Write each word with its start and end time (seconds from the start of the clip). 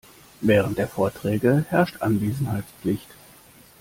Während 0.39 0.79
der 0.79 0.87
Vorträge 0.87 1.63
herrscht 1.69 2.01
Anwesenheitspflicht. 2.01 3.05